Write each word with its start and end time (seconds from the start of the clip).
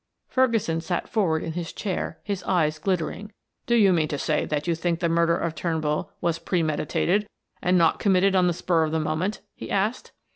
Ferguson 0.27 0.81
sat 0.81 1.07
forward 1.07 1.43
in 1.43 1.53
his 1.53 1.71
chair, 1.71 2.19
his 2.23 2.41
eyes 2.45 2.79
glittering. 2.79 3.31
"Do 3.67 3.75
you 3.75 3.93
mean 3.93 4.07
to 4.07 4.17
say 4.17 4.45
that 4.47 4.65
you 4.65 4.73
think 4.73 4.99
the 4.99 5.07
murder 5.07 5.37
of 5.37 5.53
Turnbull 5.53 6.11
was 6.21 6.39
premeditated 6.39 7.27
and 7.61 7.77
not 7.77 7.99
committed 7.99 8.35
on 8.35 8.47
the 8.47 8.53
spur 8.53 8.83
of 8.83 8.91
the 8.91 8.99
moment?" 8.99 9.41
he 9.53 9.69
asked. 9.69 10.11